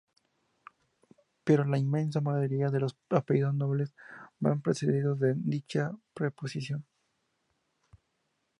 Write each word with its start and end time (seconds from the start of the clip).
Pero 1.43 1.63
la 1.63 1.77
inmensa 1.77 2.21
mayoría 2.21 2.69
de 2.69 2.79
los 2.79 2.97
apellidos 3.11 3.53
nobles 3.53 3.93
van 4.39 4.59
precedidos 4.63 5.19
de 5.19 5.35
dicha 5.35 5.91
preposición. 6.15 6.87